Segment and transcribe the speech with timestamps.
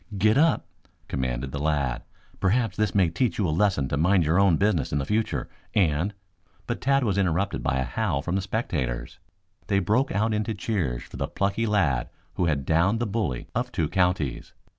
[0.17, 0.65] "Get up!"
[1.07, 2.01] commanded the lad.
[2.39, 5.47] "Perhaps this may teach you a lesson to mind your own business in the future,
[5.75, 6.11] and"
[6.65, 9.19] But Tad was interrupted by a howl from the spectators.
[9.67, 13.71] They broke out into cheers for the plucky lad who had downed the bully of
[13.71, 14.53] two counties.